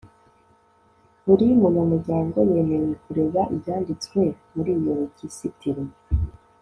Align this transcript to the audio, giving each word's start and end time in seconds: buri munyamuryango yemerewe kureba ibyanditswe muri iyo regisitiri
buri 1.25 1.45
munyamuryango 1.61 2.37
yemerewe 2.51 2.93
kureba 3.03 3.41
ibyanditswe 3.55 4.19
muri 4.55 4.71
iyo 4.79 4.91
regisitiri 4.99 5.83